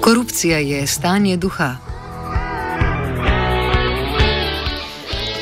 [0.00, 1.76] Korupcija je stanje duha.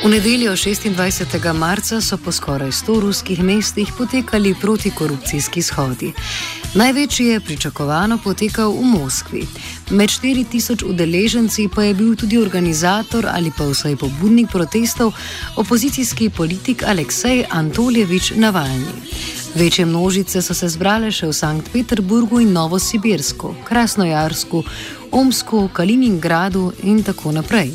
[0.04, 1.52] V nedeljo 26.
[1.52, 6.12] marca so po skoraj 100 ruskih mestih potekali protikorupcijski shodi.
[6.74, 9.46] Največji je pričakovano potekal v Moskvi.
[9.90, 15.12] Med 4000 udeleženci pa je bil tudi organizator ali pa vsaj pobudnik protestov
[15.56, 19.02] opozicijski politik Aleksej Antoljevič Navalni.
[19.55, 24.63] Večje množice so se zbrale še v Sankt Peterburgu in Novosibirsku, Krasnojarsku,
[25.11, 27.71] Omsku, Kaliningradu in tako naprej.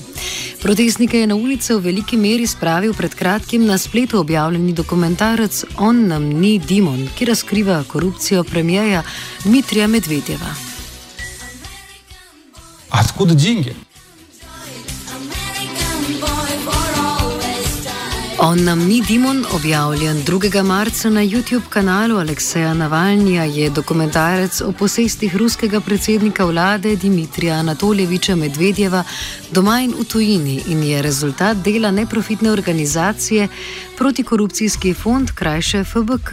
[0.63, 6.07] Protestnike je na ulice v veliki meri spravil pred kratkim na spletu objavljeni dokumentarec On
[6.07, 9.03] nam ni Dimon, ki razkriva korupcijo premijeja
[9.45, 10.69] Dmitrija Medvedjeva.
[12.91, 13.75] Откуда деньги?
[18.40, 20.64] On nam ni Dimon, objavljen 2.
[20.64, 28.36] marca na YouTube kanalu Alekseja Navalnija, je dokumentarec o posestih ruskega predsednika vlade Dimitrija Anatoljeviča
[28.36, 29.04] Medvedjeva
[29.52, 33.48] doma in v tujini in je rezultat dela neprofitne organizacije
[33.99, 36.33] Protikorupcijski fond, krajše FBK.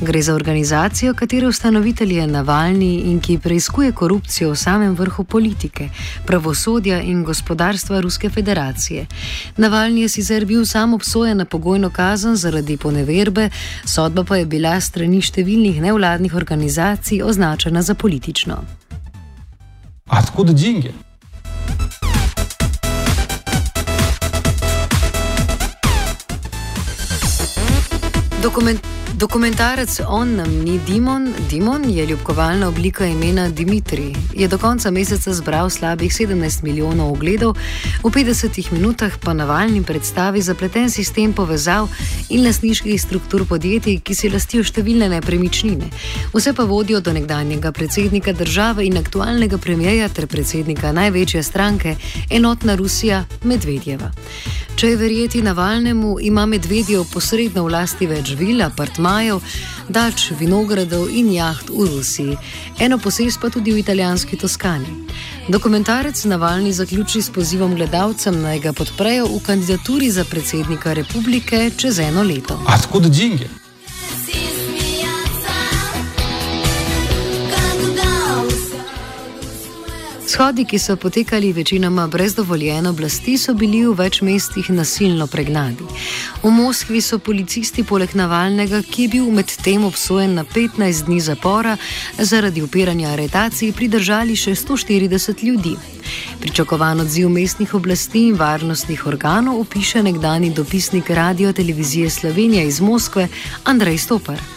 [0.00, 5.88] Gre za organizacijo, katere ustanovitelj je Navalni in ki preizkuje korupcijo v samem vrhu politike,
[6.26, 9.06] pravosodja in gospodarstva Ruske federacije.
[9.56, 13.50] Navalni je sicer bil sam obsojen na pogojno kazen zaradi poneverbe,
[13.84, 18.64] sodba pa je bila strani številnih nevladnih organizacij označena za politično.
[20.12, 20.92] Откуда деньги?
[28.41, 28.79] Dokument
[29.17, 34.15] Dokumentarec On nam ni Dimon, Dimon je ljubkovalna oblika imena Dimitri.
[34.33, 37.55] Je do konca meseca zbral slabih 17 milijonov ogledov,
[38.03, 41.87] v 50 minutah pa navalni predstavi zapleten sistem povezav
[42.29, 45.89] in lasniških struktur podjetij, ki si lastijo številne nepremičnine.
[46.35, 51.95] Vse pa vodijo do nekdanjega predsednika države in aktualnega premijeja ter predsednika največje stranke,
[52.29, 54.13] enotna Rusija Medvedjeva.
[54.77, 59.39] Če je verjeti navalnemu, ima medvedjev posredno v lasti več vil, apartmajev,
[59.89, 62.37] dač, vinogradov in jaht v Rusiji,
[62.85, 64.93] eno posest pa tudi v italijanski Toskani.
[65.49, 71.97] Dokumentarec Navalni zaključi s pozivom gledalcem naj ga podprejo v kandidaturi za predsednika republike čez
[71.97, 72.61] eno leto.
[72.69, 73.49] Odkud denarje?
[80.37, 85.85] Shodi, ki so potekali večinoma brez dovoljene oblasti, so bili v več mestih nasilno pregnani.
[86.43, 91.73] V Moskvi so policisti poleg Navalnega, ki je bil medtem obsojen na 15 dni zapora
[92.19, 95.73] zaradi upiranja aretacij, pridržali še 140 ljudi.
[96.43, 103.27] Pričakovan odziv mestnih oblasti in varnostnih organov opiše nekdani dopisnik Radio Televizije Slovenije iz Moskve
[103.63, 104.56] Andrej Stopar.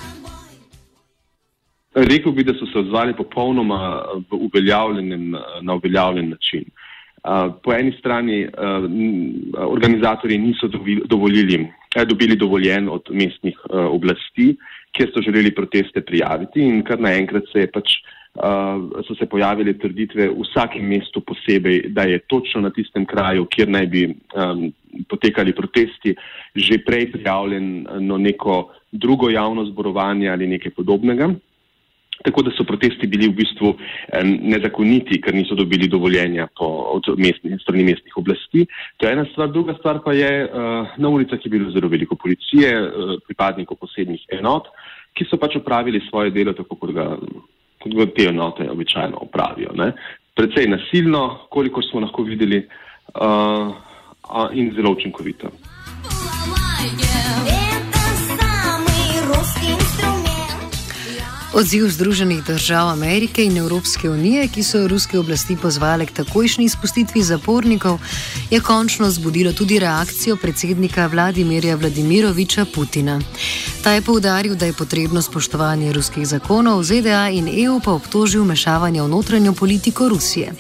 [1.95, 5.31] Rekl bi, da so se odzvali popolnoma v uveljavljenem,
[5.63, 6.65] na uveljavljen način.
[7.63, 8.47] Po eni strani
[9.57, 10.69] organizatorji niso
[11.05, 11.67] dovolili,
[12.07, 14.57] dobili dovoljen od mestnih oblasti,
[14.93, 17.99] kjer so želeli proteste prijaviti in kar naenkrat se je pač,
[19.07, 23.69] so se pojavile trditve v vsakem mestu posebej, da je točno na tistem kraju, kjer
[23.69, 24.15] naj bi
[25.09, 26.15] potekali protesti,
[26.55, 31.35] že prej prijavljeno neko drugo javno zborovanje ali nekaj podobnega.
[32.25, 33.75] Tako da so protesti bili v bistvu
[34.23, 38.67] nezakoniti, ker niso dobili dovoljenja od mestnih, strani mestnih oblasti.
[38.97, 39.49] To je ena stvar.
[39.49, 40.49] Druga stvar pa je,
[40.97, 42.75] na ulicah je bilo zelo veliko policije,
[43.27, 44.69] pripadnikov posebnih enot,
[45.17, 47.09] ki so pač opravili svoje delo tako, kot ga,
[47.81, 49.73] kot ga te enote običajno opravijo.
[49.81, 49.93] Ne.
[50.37, 52.67] Predvsej nasilno, koliko smo lahko videli,
[53.15, 53.73] uh,
[54.53, 55.51] in zelo učinkovito.
[61.53, 67.23] Odziv Združenih držav Amerike in Evropske unije, ki so ruske oblasti pozvale k takojšnji izpustitvi
[67.23, 67.99] zapornikov,
[68.51, 73.21] je končno zbudilo tudi reakcijo predsednika Vladimirja Vladimiroviča Putina.
[73.83, 79.03] Ta je povdaril, da je potrebno spoštovanje ruskih zakonov, ZDA in EU pa obtožil mešavanja
[79.03, 80.53] v notranjo politiko Rusije.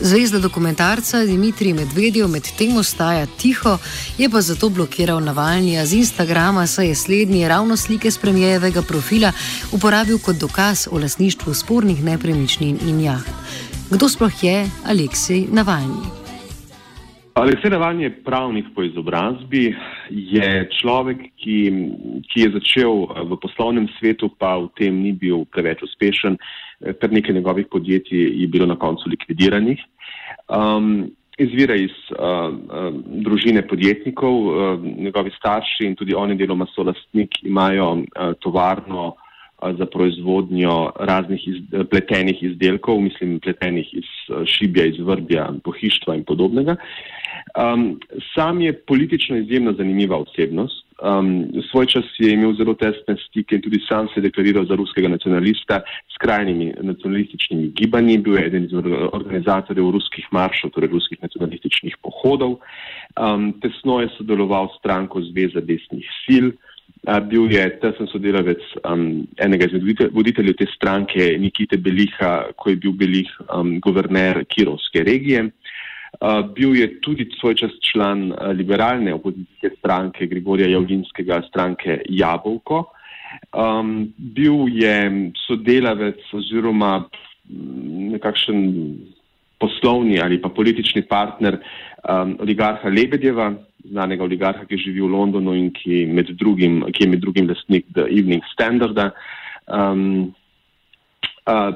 [0.00, 3.78] Zvezda dokumentarca Dimitrij Medvedjev med tem ostaja tiho,
[4.18, 9.32] je pa zato blokiral Navalnija z Instagrama, saj je slednji ravno slike s premijevega profila
[9.72, 13.26] uporabil kot dokaz o lasništvu spornih nepremičnin in jaht.
[13.90, 16.26] Kdo sploh je Aleksej Navalni?
[17.34, 19.74] Aleksej Navalni je pravnik po izobrazbi,
[20.10, 21.58] je človek, ki,
[22.32, 26.38] ki je začel v poslovnem svetu, pa v tem ni bil preveč uspešen,
[27.00, 29.80] kar nekaj njegovih podjetij je bilo na koncu likvidiranih.
[30.48, 36.82] Um, izvira iz uh, uh, družine podjetnikov, uh, njegovi starši in tudi oni deloma so
[36.82, 44.44] lastnik, imajo uh, tovarno uh, za proizvodnjo raznih iz, pletenih izdelkov, mislim pletenih iz uh,
[44.46, 46.76] šibja, iz vrbja, pohištva in podobnega.
[47.56, 48.00] Um,
[48.34, 50.85] sam je politično izjemno zanimiva osebnost.
[50.96, 54.74] Um, svoj čas je imel zelo tesne stike in tudi sam se je deklariral za
[54.74, 58.18] ruskega nacionalista s krajnimi nacionalističnimi gibanji.
[58.18, 58.72] Bil je eden iz
[59.12, 62.56] organizatorjev ruskih maršov, torej ruskih nacionalističnih pohodov.
[63.20, 66.46] Um, tesno je sodeloval s stranko Zveza desnih sil.
[66.48, 72.76] Uh, bil je tesen sodelavec um, enega izmed voditeljev te stranke, Nikite Beliha, ko je
[72.76, 75.50] bil Belih um, guverner Kirovske regije.
[76.56, 82.84] Bil je tudi svoj čas član liberalne opozicijske stranke Grigorija Javlinskega stranke Jabolko.
[83.52, 87.04] Um, bil je sodelavec oziroma
[88.12, 88.60] nekakšen
[89.60, 91.58] poslovni ali pa politični partner
[92.08, 93.52] um, oligarha Lebedjeva,
[93.84, 97.86] znanega oligarha, ki živi v Londonu in ki, med drugim, ki je med drugim lastnik
[97.94, 99.10] The Evening Standarda.
[99.66, 100.34] Um,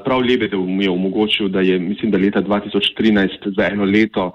[0.03, 4.31] prav Lebedev mu je omogočil, da je, mislim, da leta 2013 za eno leto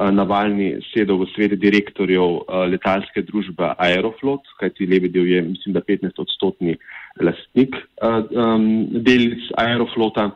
[0.00, 6.76] Navalni sedel v svet direktorjev letalske družbe Aeroflot, kajti Lebedev je, mislim, da 15 odstotni
[7.20, 7.76] lastnik
[8.90, 10.30] delic Aeroflota.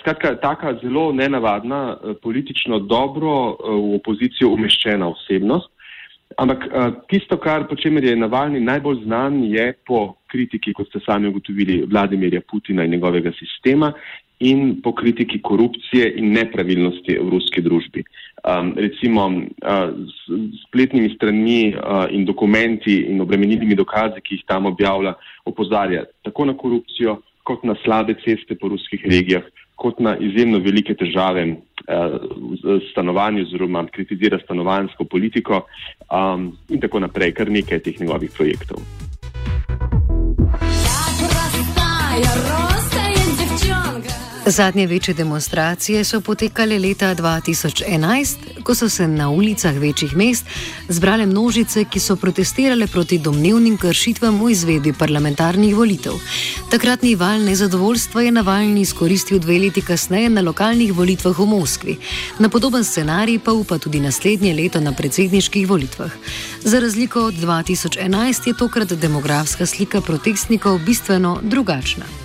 [0.00, 5.70] Skratka, taka zelo nenavadna, politično dobro v opozicijo umeščena osebnost.
[6.36, 6.64] Ampak
[7.08, 11.84] tisto, kar po čemer je Navalni najbolj znan, je po kritiki, kot ste sami ugotovili,
[11.86, 13.92] Vladimirja Putina in njegovega sistema
[14.40, 18.02] in po kritiki korupcije in nepravilnosti v ruski družbi.
[18.44, 24.66] Um, recimo uh, s spletnimi stranmi uh, in dokumenti in obremenilnimi dokazi, ki jih tam
[24.66, 29.44] objavlja, opozarja tako na korupcijo, kot na slabe ceste po ruskih regijah,
[29.76, 31.56] kot na izjemno velike težave uh,
[32.62, 35.64] z stanovanjem, oziroma kritizira stanovansko politiko
[36.10, 38.82] um, in tako naprej, kar nekaj teh njegovih projektov.
[44.46, 50.44] Zadnje večje demonstracije so potekale leta 2011, ko so se na ulicah večjih mest
[50.88, 56.12] zbrale množice, ki so protestirale proti domnevnim kršitvam v izvedbi parlamentarnih volitev.
[56.70, 61.96] Takratni val nezadovoljstva je Navalni izkoristil dve leti kasneje na lokalnih volitvah v Moskvi.
[62.38, 66.10] Na podoben scenarij pa upa tudi naslednje leto na predsedniških volitvah.
[66.64, 72.23] Za razliko od 2011 je tokrat demografska slika protestnikov bistveno drugačna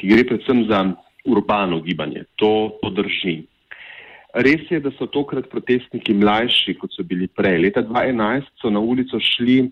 [0.00, 0.82] ki gre predvsem za
[1.28, 2.24] urbano gibanje.
[2.40, 3.42] To, to drži.
[4.46, 7.58] Res je, da so tokrat protestniki mlajši, kot so bili prej.
[7.64, 9.64] Leta 2011 so na ulico šli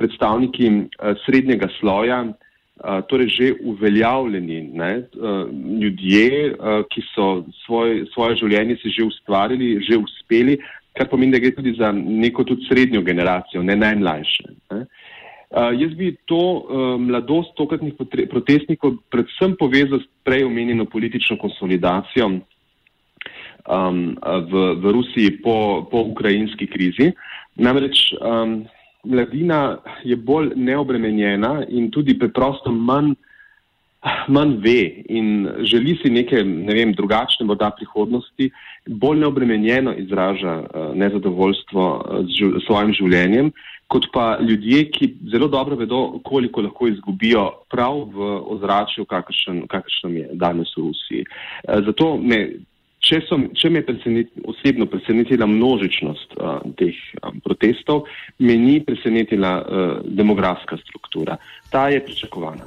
[0.00, 5.44] predstavniki uh, srednjega sloja, uh, torej že uveljavljeni ne, uh,
[5.82, 6.54] ljudje,
[6.92, 10.56] ki so svoj, svoje življenje si že ustvarili, že uspeli,
[10.96, 14.48] kar pomeni, da gre tudi za neko tudi srednjo generacijo, ne najmlajše.
[14.72, 14.86] Ne.
[15.46, 17.94] Uh, jaz bi to uh, mladost tokratnih
[18.30, 24.16] protestnikov predvsem povezal s prej omenjeno politično konsolidacijo um,
[24.50, 27.12] v, v Rusiji po, po ukrajinski krizi.
[27.56, 28.64] Namreč um,
[29.06, 33.14] mladina je bolj neobremenjena in tudi preprosto manj,
[34.28, 38.50] manj ve in želi si neke ne vem, drugačne morda prihodnosti,
[38.86, 41.86] bolj neobremenjeno izraža uh, nezadovoljstvo
[42.28, 43.52] z živl svojim življenjem
[43.86, 50.28] kot pa ljudje, ki zelo dobro vedo, koliko lahko izgubijo prav v ozračju, kakršnem je
[50.32, 51.24] danes v Rusiji.
[51.24, 52.40] Eh, zato me,
[52.98, 58.08] če, so, če me presenet, osebno presenetila množičnost uh, teh um, protestov,
[58.42, 61.38] me ni presenetila uh, demografska struktura.
[61.70, 62.66] Ta je pričakovana.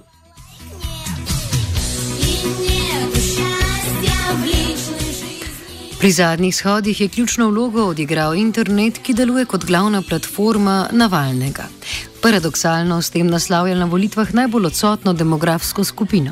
[5.99, 11.65] Pri zadnjih shodih je ključno vlogo odigral internet, ki deluje kot glavna platforma Navalnega.
[12.23, 16.31] Paradoksalno s tem naslavlja na volitvah najbolj odsotno demografsko skupino.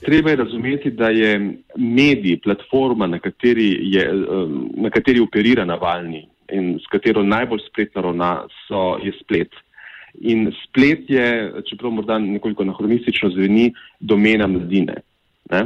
[0.00, 4.06] Treba je razumeti, da je medij, platforma, na kateri, je,
[4.76, 9.52] na kateri operira Navalni in s katero najbolj spletno ravna, so, je splet.
[10.20, 15.00] In splet je, čeprav morda nekoliko anahronistično zveni, domena mladine.
[15.50, 15.64] Ne?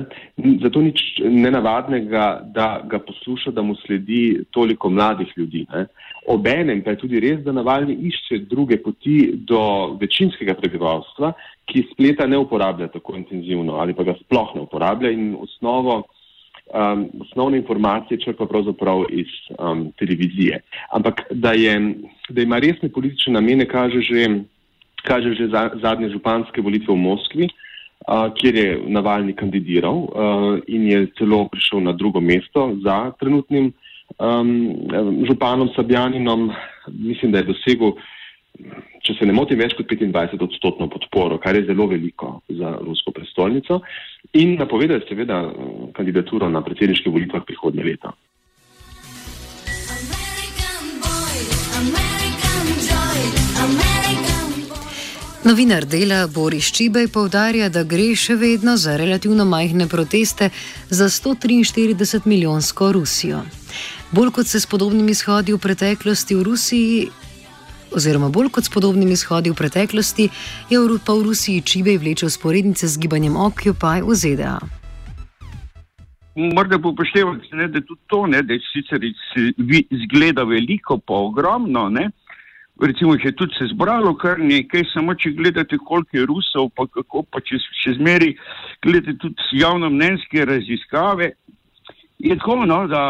[0.62, 2.24] Zato nič nenavadnega,
[2.54, 5.66] da ga posluša, da mu sledi toliko mladih ljudi.
[5.72, 5.86] Ne?
[6.32, 9.60] Obenem pa je tudi res, da Navalni išče druge poti do
[10.00, 11.34] večinskega prebivalstva,
[11.68, 16.02] ki spleta ne uporablja tako intenzivno ali pa ga sploh ne uporablja in osnovo,
[16.72, 19.26] um, osnovne informacije črpa pravzaprav iz
[19.58, 20.60] um, televizije.
[20.92, 21.94] Ampak da, je,
[22.28, 24.40] da ima resne politične namene, kaže že,
[25.02, 30.08] kaže že za, zadnje županske volitve v Moskvi, uh, kjer je Navalni kandidiral uh,
[30.66, 33.72] in je celo prišel na drugo mesto za trenutnim
[34.18, 34.74] um,
[35.28, 36.52] županom Sabjaninom,
[36.88, 37.92] mislim, da je dosegel,
[39.04, 43.12] če se ne motim, več kot 25 odstotno podporo, kar je zelo veliko za rusko
[43.12, 43.80] prestolnico
[44.32, 45.40] in napovedal je seveda
[45.96, 48.14] kandidaturo na predsedniške volitvah prihodnje leto.
[55.44, 60.48] Novinar dela Boris Čibej povdarja, da gre še vedno za relativno majhne proteste
[60.88, 63.42] za 143 milijonsko Rusijo.
[64.08, 66.96] Bolj kot se s podobnimi shodi v preteklosti v Rusiji,
[67.94, 70.28] oziroma bolj kot s podobnimi shodi v preteklosti,
[70.70, 74.58] je pa v Rusiji Čibej vlečel sporednice z gibanjem Occupy v ZDA.
[76.34, 78.98] Morda bo upoštevati, da je tudi to, ne, da sicer
[79.90, 81.86] izgleda veliko, pa ogromno.
[81.88, 82.10] Ne,
[82.82, 87.22] recimo, če tudi se zbralo kar nekaj, samo če gledate, koliko je Rusov, pa kako
[87.30, 88.34] pa če še zmeri
[88.82, 91.30] gledate tudi javno mnenjske raziskave,
[92.18, 93.04] je tako, no, da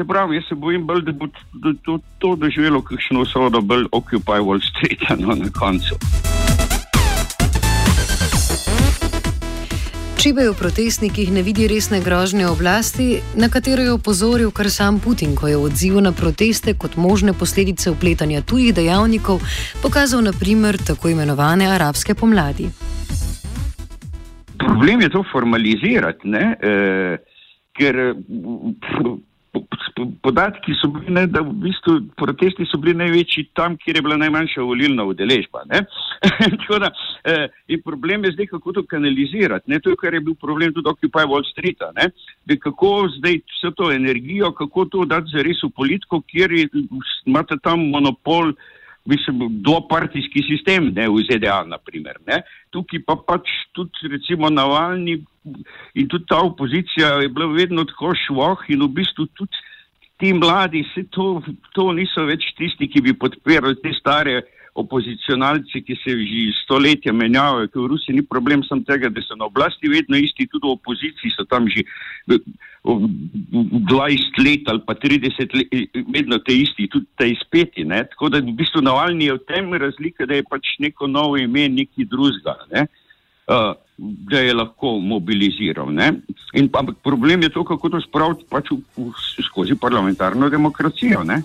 [0.00, 3.84] se pravi, jaz se bojim bolj, da bo to, to, to doživelo kakšno usodo, bolj
[3.92, 5.98] Occupy Wall Street, no, na koncu.
[10.20, 15.36] Čibaj v protestnikih ne vidi resne grožnje oblasti, na katero je opozoril kar sam Putin,
[15.36, 19.40] ko je v odzivu na proteste kot možne posledice upletanja tujih dejavnikov
[19.82, 22.68] pokazal naprimer tako imenovane arabske pomladi.
[24.60, 26.44] Problem je to formalizirati, ne?
[26.60, 26.72] E,
[27.72, 27.96] ker
[30.22, 34.16] podatki so bili, ne, da v bistvu protesti so bili največji tam, kjer je bila
[34.20, 35.64] najmanjša volilna udeležba.
[36.80, 36.88] Da
[37.24, 39.70] eh, in problem je zdaj, kako to kanalizirati.
[39.70, 39.80] Ne?
[39.80, 41.82] To je, kar je bil problem tudi Occupy Wall Street.
[42.62, 46.54] Kako zdaj vse to energijo, kako to dati za res v politiko, kjer
[47.26, 48.54] imate tam monopol.
[49.08, 52.18] Mislim, dvopartijski sistem, ne v ZDA, naprimer.
[52.28, 52.42] Ne.
[52.70, 55.16] Tukaj pa pač tudi, recimo, navalni
[55.96, 59.56] in tudi ta opozicija je bila vedno tako švoh in v bistvu tudi
[60.20, 61.40] ti mladi, to,
[61.72, 64.42] to niso več tisti, ki bi podpirali te stare
[64.74, 69.36] opozicionalce, ki se že stoletja menjavajo, ker v Rusiji ni problem sam tega, da so
[69.36, 71.82] na oblasti vedno isti, tudi v opoziciji so tam že
[72.84, 75.68] 20 let ali pa 30 let,
[76.14, 77.84] vedno te isti, tudi te izpeti.
[77.84, 78.04] Ne?
[78.14, 81.68] Tako da v bistvu navalni je v tem razlika, da je pač neko novo ime,
[81.68, 82.56] neki drugega.
[82.72, 82.86] Ne?
[83.50, 85.90] Uh, da je lahko mobiliziral.
[86.54, 89.10] In, ampak problem je to, kako to spraviti pač v, v,
[89.44, 91.24] skozi parlamentarno demokracijo.
[91.24, 91.42] Ne?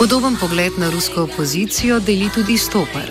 [0.00, 3.08] Podoben pogled na rusko opozicijo deli tudi Stopar.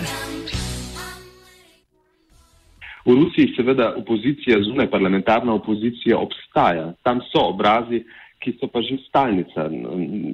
[3.06, 6.92] V Rusiji seveda opozicija, zunaj parlamentarna opozicija obstaja.
[7.02, 8.02] Tam so obrazi,
[8.40, 9.68] ki so pa že stalnica.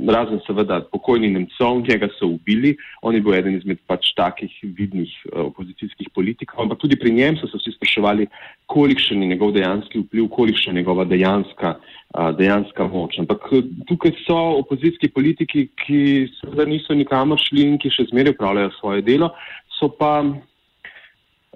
[0.08, 5.10] Razen seveda pokojni Nemcov, njega so ubili, on je bil eden izmed pač takih vidnih
[5.10, 8.26] eh, opozicijskih politikov, ampak tudi pri njem so se vsi spraševali,
[8.66, 13.18] kolikšen je njegov dejanski vpliv, kolikšna je njegova dejanska, eh, dejanska moč.
[13.18, 18.36] Ampak eh, tukaj so opozicijski politiki, ki seveda niso nikamor šli in ki še zmeraj
[18.36, 19.32] upravljajo svoje delo,
[19.78, 20.20] so pa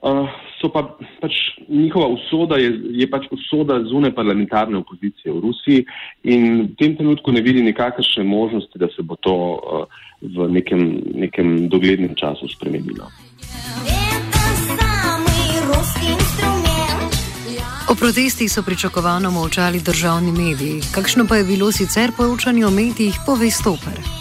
[0.00, 0.25] Uh,
[0.57, 0.80] so pa
[1.21, 1.35] pač
[1.69, 2.71] njihova usoda, je,
[3.02, 5.85] je pač usoda zunaj parlamentarne opozicije v Rusiji
[6.25, 9.85] in v tem trenutku ne vidi nikakršne možnosti, da se bo to uh,
[10.25, 13.12] v nekem, nekem doglednem času spremenilo.
[17.90, 20.80] O protestih so pričakovano molčali državni mediji.
[20.94, 24.20] Kakšno pa je bilo sicer poročanje o medijih, pove Stoper.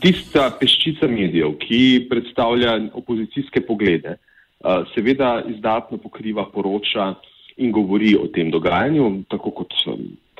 [0.00, 7.14] tista peščica medijev, ki predstavlja opozicijske poglede, uh, seveda izdatno pokriva, poroča
[7.60, 9.76] in govori o tem dogajanju, tako kot,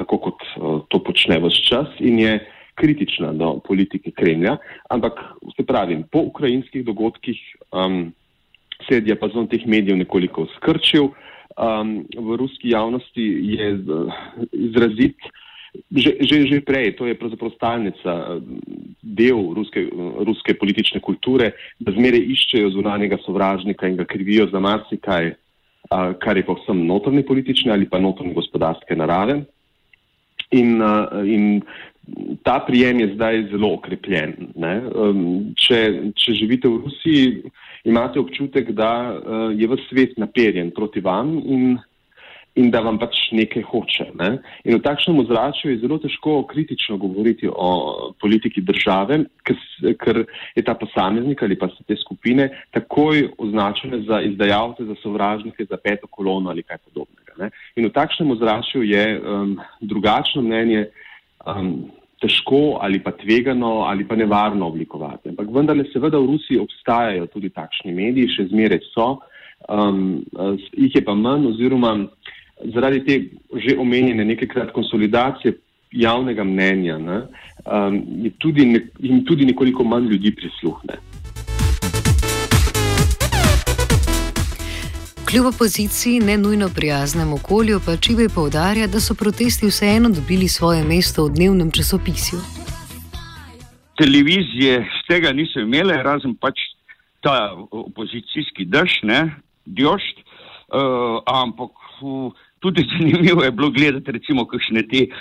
[0.01, 2.39] tako kot uh, to počne vse čas in je
[2.81, 4.57] kritična do politike Kremlja,
[4.89, 5.19] ampak
[5.57, 7.37] se pravi, po ukrajinskih dogodkih
[7.73, 8.09] um,
[8.87, 11.11] se je diapazon teh medijev nekoliko skrčil.
[11.61, 13.69] Um, v ruski javnosti je
[14.53, 15.31] izrazit
[15.95, 18.43] že, že, že prej, to je pravzaprav stalnica,
[19.03, 19.87] del ruske,
[20.27, 26.35] ruske politične kulture, da zmeraj iščejo zunanjega sovražnika in ga krivijo za marsikaj, uh, kar
[26.35, 29.45] je povsem notrne politične ali pa notrne gospodarske narave.
[30.51, 30.83] In,
[31.31, 31.61] in
[32.43, 34.35] ta prijem je zdaj zelo okrepljen.
[34.57, 35.21] Um,
[35.59, 35.81] če,
[36.17, 37.53] če živite v Rusiji,
[37.89, 41.77] imate občutek, da uh, je v svet naperjen proti vam in,
[42.59, 44.09] in da vam pač nekaj hoče.
[44.19, 44.31] Ne?
[44.65, 47.71] In v takšnem ozračju je zelo težko kritično govoriti o
[48.21, 49.61] politiki države, ker,
[50.01, 50.25] ker
[50.57, 55.79] je ta posameznik ali pa so te skupine takoj označene za izdajalce, za sovražnike, za
[55.79, 57.39] peto kolono ali kaj podobnega.
[57.39, 57.53] Ne?
[57.77, 60.89] In v takšnem ozračju je um, drugačno mnenje
[61.47, 65.33] um, težko ali pa tvegano ali pa nevarno oblikovati.
[65.33, 69.09] Ampak vendarle seveda v Rusiji obstajajo tudi takšni mediji, še zmeraj so,
[69.69, 70.21] um,
[70.77, 71.97] jih je pa manj oziroma
[72.75, 73.19] zaradi te
[73.57, 75.57] že omenjene nekajkrat konsolidacije
[75.93, 77.23] javnega mnenja ne,
[77.65, 78.03] um,
[78.39, 81.01] tudi ne, jim tudi nekoliko manj ljudi prisluhne.
[85.31, 90.83] Kljub opoziciji, ne nujno prijaznem okolju, pa Čivaj povdarja, da so protesti vseeno dobili svoje
[90.85, 92.39] mesto v dnevnem časopisju.
[94.03, 96.59] Televizije z tega niso imele, razen pač
[97.23, 99.21] ta opozicijski dež, ne,
[99.67, 105.15] djošt, uh, ampak uh, tudi zanimivo je bilo gledati recimo kakšne te uh,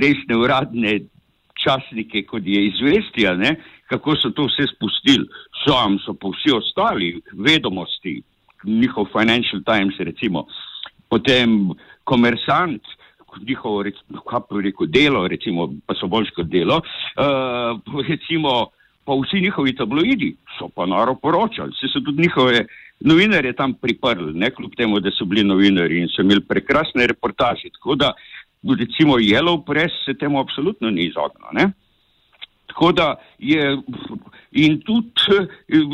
[0.00, 1.00] resne uradne
[1.60, 3.58] časnike, kot je izvestija, ne,
[3.92, 5.28] kako so to vse spustili.
[5.66, 8.22] Sam so pa vsi ostali vedomosti,
[8.64, 10.46] njihov Financial Times, recimo,
[11.08, 11.70] potem
[12.04, 12.82] komersant,
[13.48, 13.84] njihovo,
[14.30, 18.66] kako rekel, delo, recimo, pa so boljši kot delo, uh, recimo,
[19.04, 22.66] pa vsi njihovi tabloidi so pa naro poročali, se so tudi njihove
[23.00, 27.70] novinarje tam priprli, ne kljub temu, da so bili novinari in so imeli prekrasne reportaže.
[27.78, 28.12] Tako da,
[28.78, 31.50] recimo, Yellow Press se temu absolutno ni izognil.
[31.52, 31.70] Ne?
[32.66, 33.76] Tako da je,
[34.52, 35.10] in tudi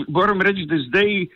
[0.08, 1.26] moram reči, da zdaj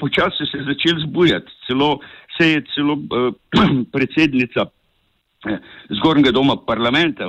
[0.00, 1.52] počasi se je začel zbujati.
[1.66, 1.98] Celo,
[2.36, 3.32] se je celo uh,
[3.94, 4.66] predsednica
[5.46, 5.58] eh,
[5.98, 7.24] zgornjega doma parlamenta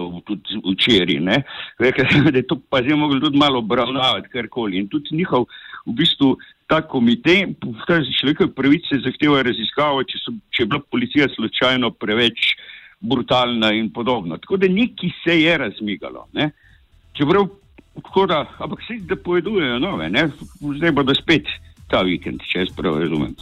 [0.71, 1.19] včeraj,
[2.31, 4.77] da je to pa zdaj mogli tudi malo obravnavati, karkoli.
[4.77, 5.45] In tudi njihov,
[5.85, 6.37] v bistvu,
[6.67, 7.55] ta komitej,
[7.87, 12.57] ta človekove pravice zahteva raziskavo, če, so, če je bila policija slučajno preveč
[12.99, 14.37] brutalna in podobno.
[14.37, 16.25] Tako da neki se je razmigalo.
[16.33, 16.49] Ne?
[17.15, 17.47] Čeprav,
[18.01, 20.27] tako da, ampak se da povedujejo nove, ne?
[20.59, 21.47] zdaj bodo spet
[21.87, 23.35] ta vikend, če jaz prav razumem.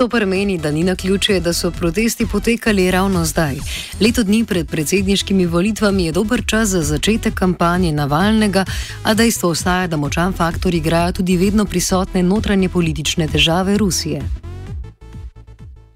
[0.00, 3.58] Stopar meni, da ni na ključe, da so protesti potekali ravno zdaj.
[4.00, 8.64] Leto dni pred predsedniškimi volitvami je dober čas za začetek kampanje Navalnega,
[9.04, 14.22] a dejstvo ostaja, da močan faktor igrajo tudi vedno prisotne notranje politične težave Rusije.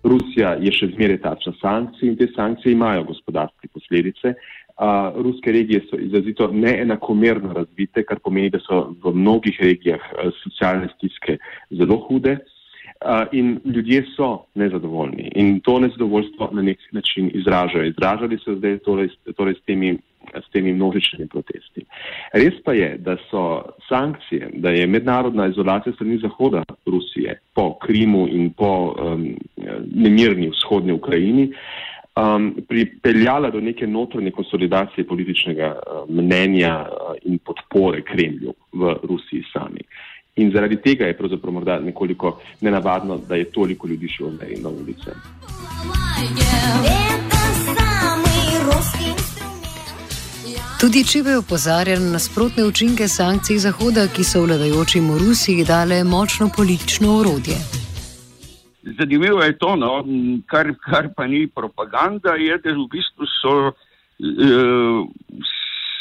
[0.04, 4.34] Rusija je še zmeraj tačna sankcije in te sankcije imajo gospodarske posledice.
[4.76, 10.32] Uh, ruske regije so izrazito neenakomerno razvite, kar pomeni, da so v mnogih regijah uh,
[10.42, 11.36] socialne stiske
[11.70, 17.84] zelo hude uh, in ljudje so nezadovoljni in to nezadovoljstvo na nek način izražajo.
[17.84, 19.98] Izražali so zdaj torej, torej s temi
[20.34, 21.84] s temi množičnimi protesti.
[22.32, 28.28] Res pa je, da so sankcije, da je mednarodna izolacija strani Zahoda Rusije po Krimu
[28.28, 29.26] in po um,
[29.94, 31.52] nemirni vzhodni Ukrajini
[32.16, 39.44] um, pripeljala do neke notranje konsolidacije političnega uh, mnenja uh, in podpore Kremlju v Rusiji
[39.52, 39.80] sami.
[40.36, 45.10] In zaradi tega je pravzaprav morda nekoliko nenavadno, da je toliko ljudi šlo na ulice.
[50.80, 56.50] Tudi Čive opozarja na nasprotne učinke sankcij Zahoda, ki so vladajočim v Rusiji dale močno
[56.56, 57.83] politično orodje.
[58.98, 60.04] Zanimivo je to, no,
[60.46, 63.72] kar, kar pa ni propaganda, je, da v bistvu so e,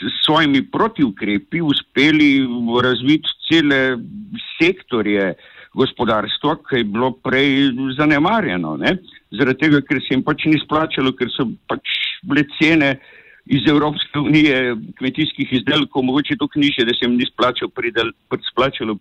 [0.04, 2.43] s svojimi protivkrepi uspeli
[2.84, 3.82] razviti cele
[4.58, 5.34] sektorje
[5.74, 8.76] gospodarstva, ki je bilo prej zanemarjeno.
[8.78, 8.98] Ne?
[9.34, 12.93] Zaradi tega, ker se jim pač ni splačalo, ker so pač bile cene
[13.46, 18.12] iz Evropske unije kmetijskih izdelkov, mogoče to knjiže, da se jim ni splačalo pridel,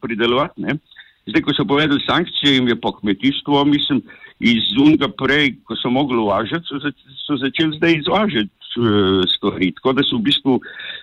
[0.00, 0.64] pridelovati.
[0.64, 0.78] Ne?
[1.26, 4.02] Zdaj, ko so povedali sankcije, jim je po kmetijstvu, mislim,
[4.40, 6.80] iz unga prej, ko so mogli uvažati, so,
[7.26, 9.70] so začeli zdaj izvažati uh, stvari.
[9.76, 10.58] Tako da so v bistvu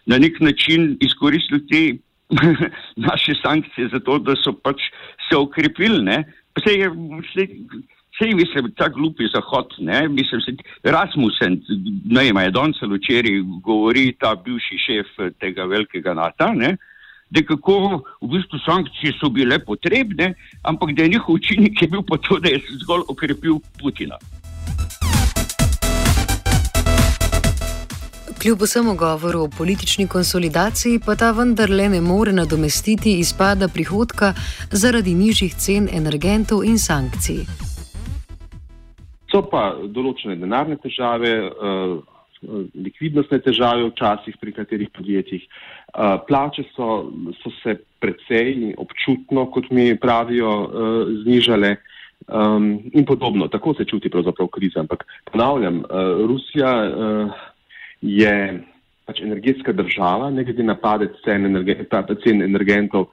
[0.05, 1.83] na nek način izkoristili te
[3.09, 4.89] naše sankcije za to, da so pač
[5.29, 6.19] se okrepili?
[6.59, 7.47] Vse je, vse,
[8.11, 10.51] vse mislim, ta glupi zahod, ne, mislim, se,
[10.83, 11.61] Rasmussen,
[12.05, 16.75] ne vem, je danes ali včeraj govori ta bivši šef tega velikega NATO, ne,
[17.29, 22.01] da kako v bistvu sankcije so bile potrebne, ampak da je njihov učinek je bil
[22.01, 24.17] pa to, da je zgolj okrepil Putina.
[28.41, 34.33] Kljub vsemu govoru o politični konsolidaciji, pa ta vendarle ne more nadomestiti izpada prihodka
[34.71, 37.43] zaradi nižjih cen energentov in sankcij.
[39.31, 41.99] So pa določene denarne težave, uh,
[42.75, 45.43] likvidnostne težave včasih pri katerih podjetjih.
[45.43, 51.75] Uh, plače so, so se precej občutno, kot mi pravijo, uh, znižale.
[52.27, 54.79] Um, in podobno, tako se čuti pravzaprav kriza.
[54.79, 55.83] Ampak ponavljam,
[56.27, 56.71] Rusija
[58.01, 58.33] je
[59.05, 61.77] pač energetska država, ne glede na padec cen, energe,
[62.23, 63.07] cen energentov,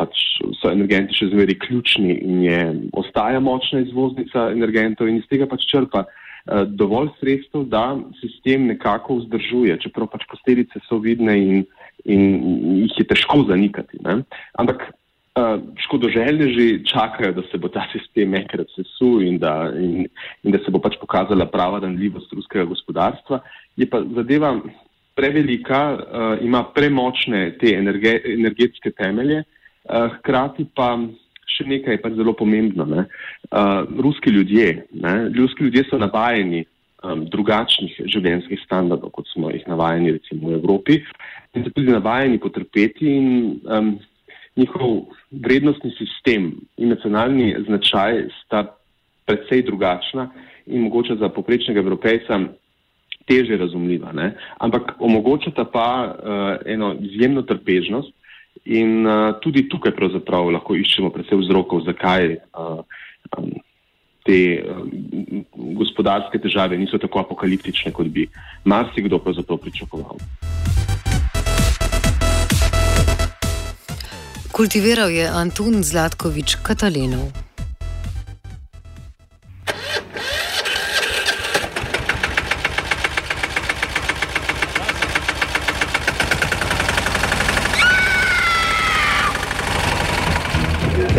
[0.00, 0.24] pač
[0.58, 2.60] so energenti še zmeraj ključni in je,
[2.96, 6.23] ostaja močna izvoznica energentov in iz tega pač črpa uh,
[6.66, 11.62] dovolj sredstev, da sistem nekako vzdržuje, čeprav pač posledice so vidne in,
[12.04, 12.26] in
[12.82, 14.02] jih je težko zanikati.
[14.04, 14.22] Ne?
[14.60, 14.90] Ampak
[15.34, 19.40] Uh, škodoželjneži čakajo, da se bo ta sistem enkrat sesul in,
[19.82, 20.04] in,
[20.46, 23.40] in da se bo pač pokazala prava danljivost ruskega gospodarstva.
[23.74, 24.52] Je pa zadeva
[25.18, 30.92] prevelika, uh, ima premočne te energe, energetske temelje, uh, hkrati pa
[31.50, 32.86] še nekaj pač zelo pomembno.
[32.86, 35.14] Uh, ruski ljudje, ne?
[35.36, 36.64] ruski ljudje so navajeni
[37.04, 41.00] um, drugačnih življenjskih standardov, kot smo jih navajeni recimo v Evropi
[41.54, 43.28] in so tudi navajeni potrpeti in
[43.64, 43.94] um,
[44.56, 48.66] njihov vrednostni sistem in nacionalni značaj sta
[49.26, 50.28] predvsej drugačna
[50.66, 52.40] in mogoče za poprečnega evropejca
[53.26, 54.12] teže razumljiva.
[54.12, 54.34] Ne?
[54.58, 58.12] Ampak omogočata pa uh, eno izjemno trpežnost
[58.64, 62.80] in uh, tudi tukaj pravzaprav lahko iščemo predvsej vzrokov, zakaj uh,
[63.36, 63.52] um,
[64.24, 64.80] te uh,
[65.52, 68.28] gospodarske težave niso tako apokaliptične, kot bi
[68.64, 70.20] marsikdo pravzaprav pričakoval.
[74.54, 77.43] Kultiviral je Antun Zlatkovič Katalinov.